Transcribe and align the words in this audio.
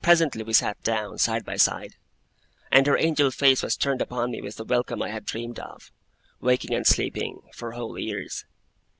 Presently 0.00 0.44
we 0.44 0.52
sat 0.52 0.80
down, 0.84 1.18
side 1.18 1.44
by 1.44 1.56
side; 1.56 1.96
and 2.70 2.86
her 2.86 2.96
angel 2.96 3.32
face 3.32 3.64
was 3.64 3.76
turned 3.76 4.00
upon 4.00 4.30
me 4.30 4.40
with 4.40 4.54
the 4.58 4.64
welcome 4.64 5.02
I 5.02 5.08
had 5.08 5.24
dreamed 5.26 5.58
of, 5.58 5.90
waking 6.38 6.72
and 6.72 6.86
sleeping, 6.86 7.40
for 7.52 7.72
whole 7.72 7.98
years. 7.98 8.44